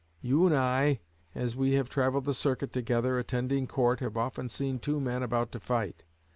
You 0.23 0.47
and 0.47 0.55
I, 0.55 1.01
as 1.35 1.55
we 1.55 1.73
have 1.73 1.87
travelled 1.87 2.25
the 2.25 2.33
circuit 2.33 2.73
together 2.73 3.19
attending 3.19 3.67
court, 3.67 3.99
have 3.99 4.17
often 4.17 4.49
seen 4.49 4.79
two 4.79 4.99
men 4.99 5.21
about 5.21 5.51
to 5.51 5.59
fight. 5.59 6.05